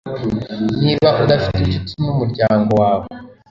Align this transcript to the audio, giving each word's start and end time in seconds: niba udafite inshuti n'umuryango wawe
niba 0.83 1.09
udafite 1.21 1.57
inshuti 1.59 1.93
n'umuryango 2.03 2.71
wawe 2.81 3.05